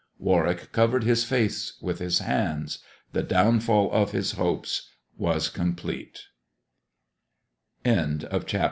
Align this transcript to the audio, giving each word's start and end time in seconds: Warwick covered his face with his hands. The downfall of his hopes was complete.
Warwick 0.17 0.71
covered 0.71 1.03
his 1.03 1.23
face 1.23 1.73
with 1.79 1.99
his 1.99 2.17
hands. 2.17 2.79
The 3.13 3.21
downfall 3.21 3.91
of 3.91 4.13
his 4.13 4.31
hopes 4.31 4.89
was 5.15 5.47
complete. 5.47 6.23